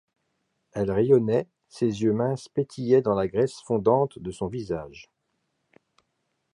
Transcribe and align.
Elle 0.71 0.89
rayonnait, 0.89 1.45
ses 1.69 1.85
yeux 2.01 2.11
minces 2.11 2.49
pétillaient 2.49 3.03
dans 3.03 3.13
la 3.13 3.27
graisse 3.27 3.59
fondante 3.61 4.17
de 4.17 4.31
son 4.31 4.47
visage. 4.47 5.11